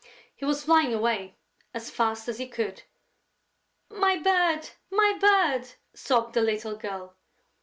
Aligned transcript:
He 0.35 0.45
was 0.45 0.63
flying 0.63 0.95
away 0.95 1.37
as 1.75 1.91
fast 1.91 2.27
as 2.27 2.39
he 2.39 2.47
could. 2.47 2.81
"My 3.91 4.17
bird! 4.17 4.69
My 4.89 5.15
bird!" 5.21 5.73
sobbed 5.93 6.33
the 6.33 6.41
little 6.41 6.75
girl. 6.75 7.17